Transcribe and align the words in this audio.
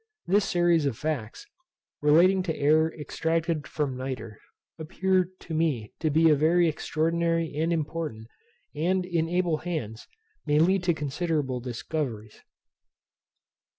This 0.25 0.49
series 0.49 0.87
of 0.87 0.97
facts, 0.97 1.45
relating 2.01 2.41
to 2.41 2.55
air 2.55 2.91
extracted 2.91 3.67
from 3.67 3.95
nitre, 3.95 4.39
appear 4.79 5.29
to 5.41 5.53
me 5.53 5.93
to 5.99 6.09
be 6.09 6.31
very 6.31 6.67
extraordinary 6.67 7.53
and 7.55 7.71
important, 7.71 8.25
and, 8.75 9.05
in 9.05 9.29
able 9.29 9.57
hands, 9.57 10.07
may 10.43 10.57
lead 10.57 10.83
to 10.85 10.95
considerable 10.95 11.59
discoveries. 11.59 12.41